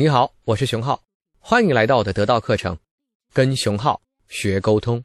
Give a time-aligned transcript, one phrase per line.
[0.00, 1.02] 你好，我是熊浩，
[1.40, 2.78] 欢迎来到我的得到课程，
[3.32, 5.02] 跟熊浩学沟通。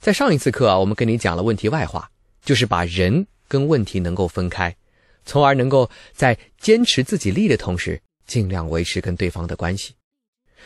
[0.00, 2.10] 在上一次课啊，我们跟你讲了问题外化，
[2.44, 4.76] 就是把人跟问题能够分开，
[5.24, 9.94] 从而能够在坚持自己利的同时，尽量维持跟对方的关系。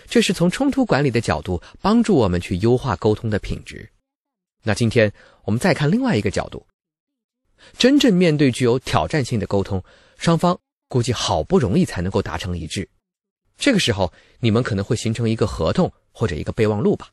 [0.06, 3.90] 这是从冲突管理的角度帮助我们去优化沟通的品质。
[4.62, 5.12] 那今天
[5.44, 6.66] 我们再看另外一个角度，
[7.76, 9.84] 真正面对具有挑战性的沟通，
[10.16, 10.58] 双方
[10.88, 12.88] 估计好不容易才能够达成一致。
[13.58, 17.10] 这个时候，你们可能会形成一个合同或者一个备忘录吧？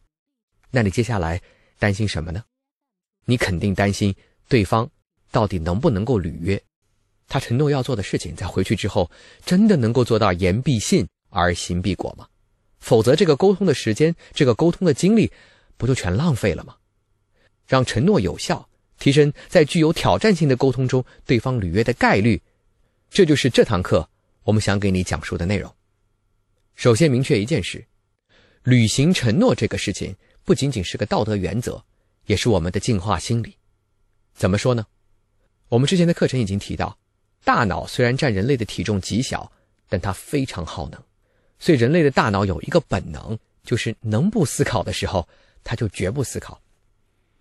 [0.70, 1.42] 那你接下来
[1.80, 2.44] 担心什么呢？
[3.26, 4.16] 你肯定担心
[4.48, 4.88] 对方
[5.32, 6.62] 到底能不能够履约，
[7.28, 9.10] 他承诺要做的事情，在回去之后
[9.44, 12.28] 真的能够做到言必信而行必果吗？
[12.80, 15.32] 否则，这个沟通的时间，这个沟通的精力，
[15.78, 16.76] 不就全浪费了吗？
[17.66, 22.40] 让承诺有效，提升在具有挑战性的沟通中对方履约的概率，
[23.10, 24.08] 这就是这堂课
[24.44, 25.74] 我们想给你讲述的内容。
[26.76, 27.86] 首先明确一件事，
[28.64, 31.84] 履行承诺这个事情不仅仅是个道德原则，
[32.26, 33.56] 也是我们的进化心理。
[34.34, 34.86] 怎么说呢？
[35.70, 36.98] 我们之前的课程已经提到，
[37.44, 39.52] 大脑虽然占人类的体重极小，
[39.88, 41.02] 但它非常耗能。
[41.58, 45.28] 所以人类的大脑有一个本能，就是能不思考的时候，
[45.64, 46.62] 它就绝不思考。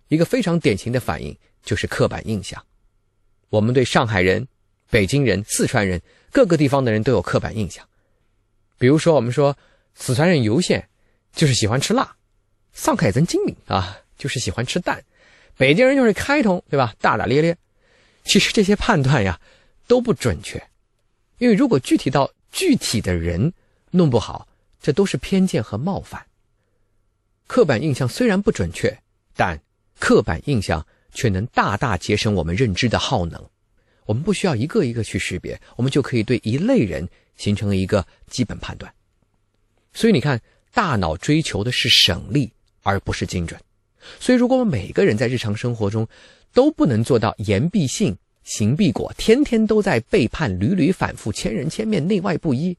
[0.07, 2.63] 一个非常典型的反应就是刻板印象。
[3.49, 4.47] 我们对上海人、
[4.89, 7.87] 北京人、四川人各个地方的人都有刻板印象。
[8.77, 9.57] 比如说，我们说
[9.93, 10.89] 四川人悠闲，
[11.33, 12.15] 就是喜欢吃辣；
[12.73, 14.99] 上海人精明啊，就是喜欢吃淡；
[15.57, 16.93] 北京人就是开通，对吧？
[16.99, 17.57] 大大咧咧。
[18.23, 19.39] 其实这些判断呀
[19.87, 20.67] 都不准确，
[21.37, 23.53] 因为如果具体到具体的人，
[23.91, 24.47] 弄不好，
[24.81, 26.25] 这都是偏见和冒犯。
[27.47, 28.99] 刻板印象虽然不准确，
[29.35, 29.61] 但
[29.99, 33.49] 刻板印象却能大大节省我们认知的耗能。
[34.05, 37.07] 我们不需要一个一个去识别，我们就可以对一类人。
[37.35, 38.93] 形成了一个基本判断，
[39.93, 40.41] 所以你看，
[40.73, 42.51] 大脑追求的是省力，
[42.83, 43.59] 而不是精准。
[44.19, 46.07] 所以，如果我们每个人在日常生活中
[46.53, 52.77] 都不能做到言必信，行必果，天天都在背叛，屡屡反复，千人千面，内外不一，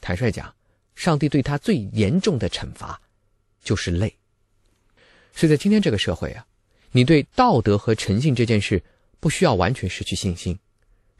[0.00, 0.54] 坦率讲，
[0.94, 3.00] 上帝对他最严重的惩罚
[3.62, 4.14] 就是累。
[5.32, 6.44] 所以在今天这个社会啊，
[6.90, 8.82] 你对道德和诚信这件事
[9.20, 10.58] 不需要完全失去信心。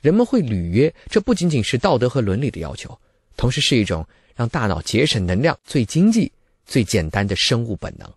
[0.00, 2.98] 人们会履约，这不仅仅是道德和伦理的要求，
[3.36, 6.32] 同时是一种让大脑节省能量最经济、
[6.66, 8.08] 最简单的生物本能。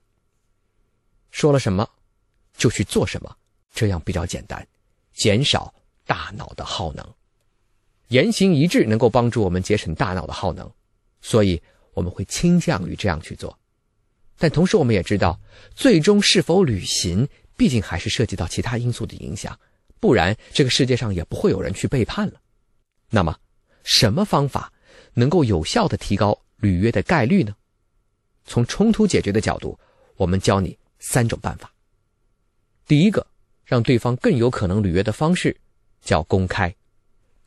[1.32, 1.90] 说了什么，
[2.56, 3.36] 就去做什么，
[3.74, 4.68] 这样比较简单，
[5.14, 5.74] 减少
[6.06, 7.04] 大脑的耗能。
[8.10, 10.70] 言行一致能够帮助我们节省大脑的耗能，
[11.22, 11.62] 所以
[11.94, 13.58] 我们会倾向于这样去做。
[14.38, 15.40] 但同时，我们也知道，
[15.76, 19.58] 最终是否履行，毕竟还是涉及到其他因素的影响。
[20.02, 22.42] 不然，这个世界上也不会有人去背叛了。
[23.12, 23.38] 那么，
[23.84, 24.74] 什么方法
[25.14, 27.56] 能够有效的提高履约的概率呢？
[28.46, 29.80] 从冲突解决的角度，
[30.16, 31.72] 我们教你三种办法。
[32.88, 33.26] 第一个，
[33.64, 35.56] 让对方更有可能履约的方式，
[36.02, 36.76] 叫公开，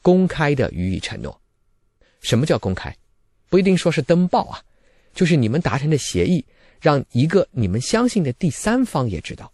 [0.01, 1.39] 公开的予以承诺。
[2.21, 2.97] 什么叫公开？
[3.49, 4.63] 不一定说是登报啊，
[5.13, 6.45] 就是你们达成的协议，
[6.81, 9.53] 让一个你们相信的第三方也知道。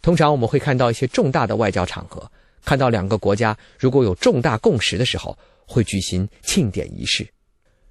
[0.00, 2.30] 通常我们会看到一些重大的外交场合，
[2.64, 5.36] 看到两个国家如果有重大共识的时候，
[5.66, 7.28] 会举行庆典仪式，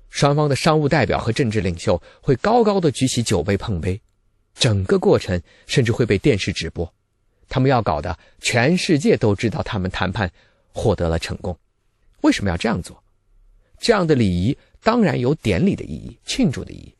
[0.09, 4.00] 双方的商务代表和政治领袖会高高的举起酒杯碰杯，
[4.56, 6.91] 整个过程甚至会被电视直播。
[7.50, 10.31] 他们要搞的全世界都知道他们谈判
[10.74, 11.57] 获得了成功。
[12.22, 13.03] 为什么要这样做？
[13.79, 16.95] 这样的礼仪当然有典礼的意义、庆祝的意义，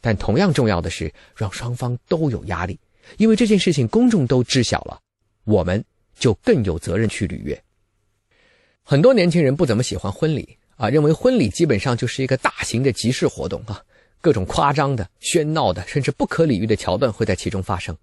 [0.00, 2.78] 但同样重要的是让双方都有压力。
[3.16, 5.00] 因为这件事情公众都知晓了，
[5.44, 5.82] 我们
[6.18, 7.60] 就更有责任去履约。
[8.82, 13.82] 很多年轻人不怎么喜欢婚礼啊，认为婚礼基本上就是一个大型的集市活动啊，
[14.20, 17.96] 各种夸张的、喧闹的，甚至不可理喻的桥段会在其中发生。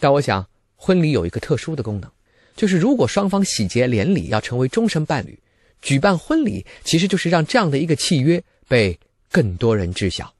[0.00, 2.10] 但我想，婚礼有一个特殊的功能，
[2.56, 5.38] 就是如果双方喜结连理，要成为终身伴侣，
[5.80, 8.98] 举办婚礼其实就是让这样的一个契约被
[9.30, 10.34] 更多人知晓。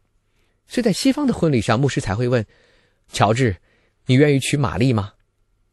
[0.67, 2.45] 所以在西方的婚礼上，牧师才会问
[3.13, 3.55] 乔治。
[4.13, 5.15] 你愿意娶玛丽吗？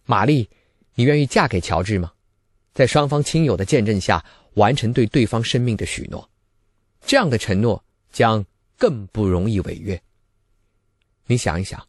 [0.06, 0.50] 玛丽，
[0.96, 2.14] 你愿意嫁给乔治吗？
[2.74, 6.30] 在双方亲友的见证下，完成对对方生命的许诺，
[7.06, 7.84] 这样的承诺
[8.14, 8.46] 将
[8.78, 10.02] 更不容易违约。
[11.26, 11.86] 你想一想，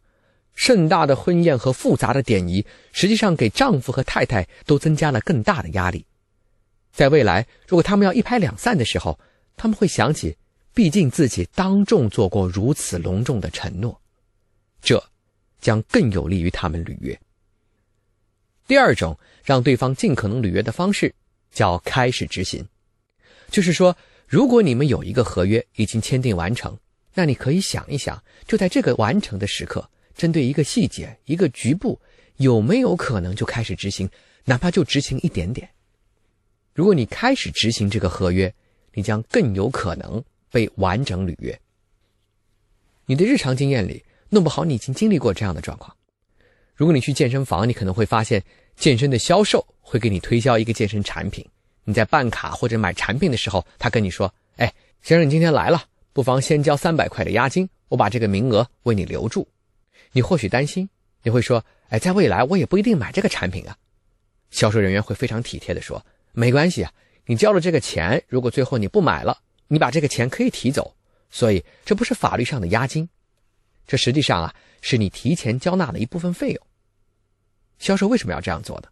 [0.53, 6.05] 盛大的婚宴和复杂的典仪，实际上给丈夫和太太都增加了更大的压力。
[6.91, 9.17] 在未来，如果他们要一拍两散的时候，
[9.55, 10.35] 他们会想起，
[10.73, 14.01] 毕竟自己当众做过如此隆重的承诺，
[14.81, 15.01] 这。
[15.61, 17.17] 将更有利于他们履约。
[18.67, 21.13] 第二种让对方尽可能履约的方式，
[21.51, 22.67] 叫开始执行，
[23.49, 23.95] 就是说，
[24.27, 26.77] 如果你们有一个合约已经签订完成，
[27.13, 31.99] 那你可以想一想，就在这个完成的时刻，针对一个细节、一个局部，
[32.37, 34.09] 有没有可能就开始执行，
[34.45, 35.69] 哪怕就执行一点点。
[36.73, 38.53] 如果你开始执行这个合约，
[38.93, 41.59] 你将更有可能被完整履约。
[43.05, 45.93] 你的日常经验里，弄不好你已经经历过这样的状况。
[46.73, 48.41] 如果你去健身房，你可能会发现
[48.77, 51.45] 健身的销售会给你推销一个健身产品。
[51.83, 55.83] 你在办卡或者买产品的时候，他跟你说：“哎，先生，你今天来了，
[56.13, 59.45] 不妨先交三百块的押金，我把这个名额为你留住。”
[60.13, 60.89] 你或许担心，
[61.23, 63.75] 你会说：“哎，在未来我也不一定买这个产品啊。”
[64.49, 66.91] 销售人员会非常体贴的说：“没关系啊，
[67.25, 69.37] 你交了这个钱，如果最后你不买了，
[69.67, 70.95] 你把这个钱可以提走，
[71.29, 73.09] 所以这不是法律上的押金，
[73.87, 76.67] 这实际上啊是你提前交纳的一部分费用。”
[77.79, 78.87] 销售为什么要这样做呢？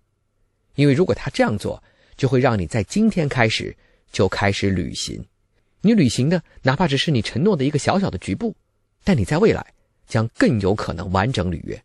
[0.75, 1.81] 因为如果他这样做，
[2.15, 3.75] 就会让你在今天开始
[4.11, 5.23] 就开始履行，
[5.81, 8.55] 你履行的哪怕只是你承诺的一个小小的局部，
[9.03, 9.73] 但你在未来
[10.07, 11.81] 将更有可能完整履约。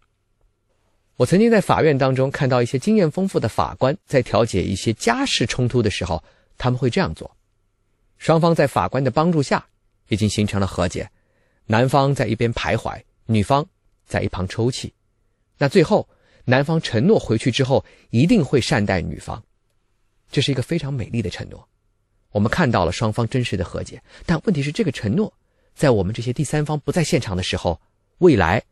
[1.17, 6.23] 我曾经在法院当中看到一些经验丰富的法官在调解一些家事冲突的时候，
[6.57, 7.37] 他们会这样做：
[8.19, 9.65] 双方在法官的帮助下
[10.09, 11.09] 已经形成了和解，
[11.67, 13.67] 男方在一边徘徊，女方
[14.07, 14.93] 在一旁抽泣，
[15.59, 16.09] 那最后
[16.45, 19.43] 男方承诺回去之后一定会善待女方。
[20.31, 21.69] 这是一个非常美丽的承诺，
[22.33, 24.03] 我们看到了双方真实的和解。
[24.27, 25.33] 但问题是，这个承诺
[25.75, 27.81] 在我们这些第三方不在现场的时候，
[28.19, 28.63] 未来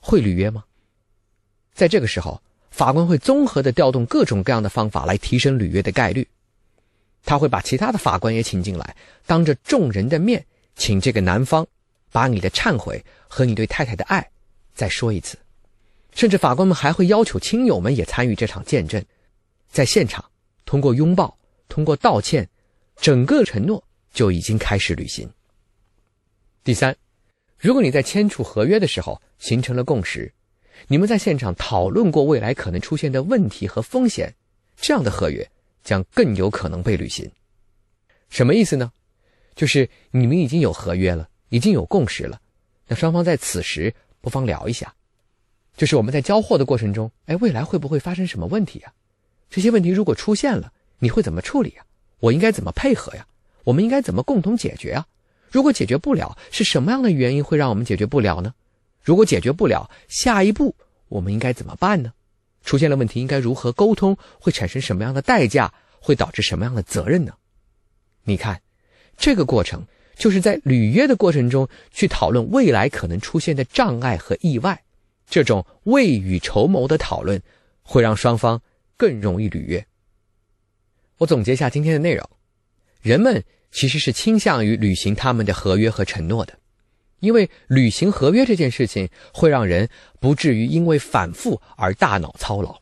[0.00, 0.64] 会履约吗？
[1.74, 2.40] 在这个时候，
[2.70, 6.26] 法官会综合的调动各种各样的方法来提升履约的概率。
[7.24, 8.96] 他会把其他的法官也请进来，
[9.26, 10.46] 当着众人的面，
[10.76, 11.66] 请这个男方
[12.10, 14.30] 把你的忏悔和你对太太的爱
[14.74, 15.38] 再说一次。
[16.14, 19.04] 甚至法官们还会要求亲友们也参与这场见证，
[19.68, 20.24] 在现场。
[20.64, 21.38] 通过拥抱，
[21.68, 22.46] 通过道歉，
[22.96, 23.82] 整个承诺
[24.12, 25.26] 就已经开始履行。
[26.62, 26.94] 第三，
[27.58, 30.30] 如果你在签署合约的时候形成了共识，
[30.88, 34.34] 你们在现场讨论过未来可能出现的问题和风险，
[34.76, 35.48] 这样的合约
[35.82, 37.30] 将更有可能被履行。
[38.28, 38.92] 什么意思呢？
[39.54, 42.40] 就是你们已经有合约了，已经有共识了，
[42.86, 44.94] 那双方在此时不妨聊一下，
[45.76, 48.92] 就是我们在交货的过程中，哎，未来会不会发生什么问题呀？
[49.50, 51.84] 这些问题如果出现了，你会怎么处理呀？
[52.20, 53.26] 我应该怎么配合呀？
[53.64, 55.06] 我们应该怎么共同解决啊？
[55.50, 58.54] 如果解决不了，是什么样的原因会让我们解决不了呢？
[59.02, 60.74] 如果解决不了，下一步
[61.08, 62.12] 我们应该怎么办呢？
[62.64, 64.18] 出现了问题应该如何沟通？
[64.40, 65.72] 会产生什么样的代价？
[66.00, 67.32] 会导致什么样的责任呢？
[68.24, 68.60] 你看，
[69.16, 69.86] 这个过程
[70.18, 74.82] 就是在履约的过程中去讨论未来可能出现的障碍和意外，
[75.26, 77.40] 这种未雨绸缪的讨论
[77.82, 78.60] 会让双方。
[79.00, 79.86] 更容易履约。
[81.18, 82.30] 我总结一下今天的内容：
[83.00, 86.58] 人们其实是倾向于履行他们的合约和承诺的，
[87.20, 89.88] 因为履行合约这件事情会让人
[90.18, 92.76] 不至于因为反复而大脑操劳。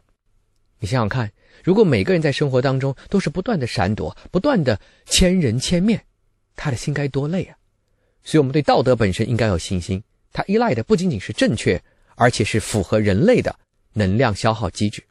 [0.79, 1.31] 你想想看，
[1.63, 6.03] 如果每个人在生活当中都是不断的闪躲、不断的千人千面，
[6.57, 7.57] 他的心该多累啊！
[8.25, 11.81] 所以，我们对道德本身应该有信心，它依赖的不仅仅是正确，
[12.17, 13.57] 而且是符合人类的
[13.93, 15.05] 能量消耗机制。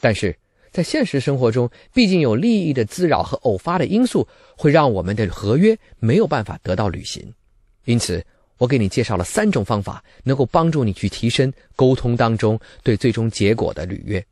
[0.00, 0.38] 但是
[0.70, 4.26] 在现实生活中，毕竟有利益的滋扰和偶发的因素，
[4.56, 7.34] 会让我们的合约没有办法得到履行。
[7.84, 8.24] 因此，
[8.56, 14.24] 我给你介绍了三种方法，能够帮助你去提升沟通当中对最终结果的履约。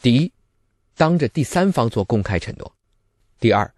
[0.00, 0.32] 第一，
[0.96, 2.66] 当着第三方做公开承诺；
[3.40, 3.70] 第二，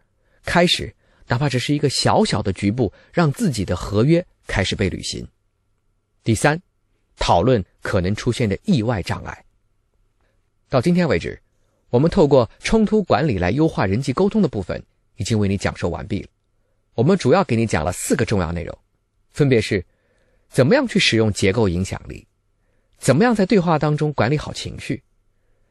[0.44, 0.94] 开始
[1.28, 5.24] 哪怕只是一个小小的局部，让自己的合约开始被履行；
[6.22, 6.60] 第三，
[7.16, 9.44] 讨论可能出现的意外障碍。
[10.68, 11.40] 到今天为止，
[11.90, 14.82] 我们透过冲突管理来优化人际沟通的部分
[15.16, 16.28] 已经为你讲授完毕了。
[16.94, 18.76] 我们主要给你讲了四个重要内容，
[19.32, 19.84] 分别是：
[20.48, 22.26] 怎么样去使用结构影响力，
[22.98, 25.02] 怎么样在对话当中管理好情绪，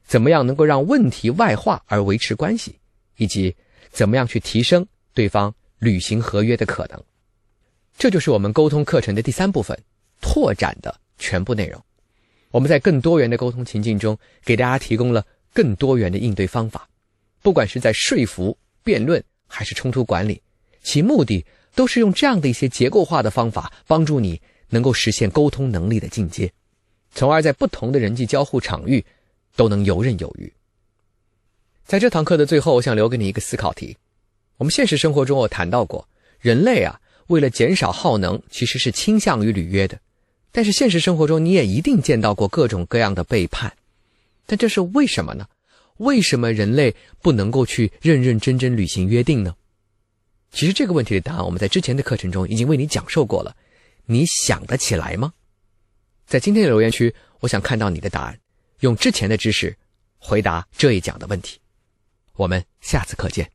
[0.03, 2.79] 怎么样能够让问题外化而维持关系，
[3.17, 3.55] 以及
[3.91, 4.85] 怎么样去提升
[5.15, 7.03] 对方履行合约的可能。
[7.97, 9.75] 这就是我们沟通课程的第三部分——
[10.21, 11.81] 拓展的全部内容。
[12.51, 16.87] 我们在更多元的沟通情境中，给大家提供了更多元的应对方法，
[17.41, 20.41] 不管是在说服、辩论还是冲突管理，
[20.83, 26.51] 其目的都是用这样的一些结构化的方法，帮助你能够实现沟通能力的进阶，
[27.13, 29.03] 从而在不同的人际交互场域
[29.55, 30.51] 都能游刃有余。
[31.85, 33.95] 在这堂课的最后，我想留给你一个思考题：
[34.57, 36.07] 我们现实生活中，我谈到过，
[36.39, 39.99] 人类啊，为了减少耗能，其实是倾向于履约的。
[40.51, 43.75] 但是现实生活中，你也一定见到过各种各样的背叛，
[44.45, 45.47] 但这是为什么呢？
[45.97, 49.55] 为什么人类不能够去认认真真履行约定呢？
[50.51, 53.55] 其实这个问题的答案，我们在之前的课程中已经为你讲授过了。
[54.05, 55.33] 你想得起来吗？
[56.25, 58.39] 在今天的留言区，我想看到你的答案，
[58.79, 59.75] 用之前的知识
[60.17, 61.59] 回答这一讲的问题。
[62.35, 63.54] 我们下次课见。